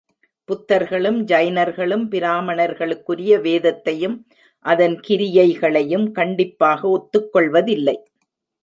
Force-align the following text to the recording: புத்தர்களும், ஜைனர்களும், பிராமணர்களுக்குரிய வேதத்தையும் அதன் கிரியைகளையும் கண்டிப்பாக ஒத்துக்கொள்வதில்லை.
புத்தர்களும், 0.49 1.19
ஜைனர்களும், 1.23 2.05
பிராமணர்களுக்குரிய 2.09 3.41
வேதத்தையும் 3.41 4.17
அதன் 4.65 4.99
கிரியைகளையும் 5.07 6.11
கண்டிப்பாக 6.11 6.81
ஒத்துக்கொள்வதில்லை. 6.91 7.97